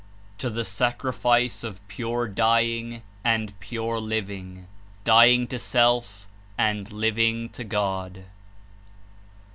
[0.39, 4.65] To the sacrifice of pure dying and pure living,
[5.03, 6.25] dying to self
[6.57, 8.23] and living to God.